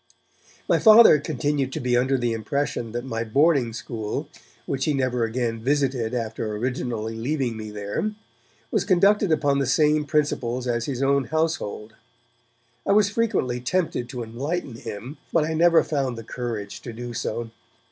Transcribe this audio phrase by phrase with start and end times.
[0.67, 4.29] My Father continued to be under the impression that my boarding school,
[4.65, 8.15] which he never again visited after originally leaving me there,
[8.71, 11.93] was conducted upon the same principles as his own household.
[12.83, 17.13] I was frequently tempted to enlighten him, but I never found the courage to do
[17.13, 17.51] so.